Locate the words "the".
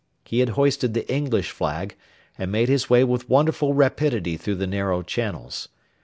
0.95-1.07, 4.55-4.65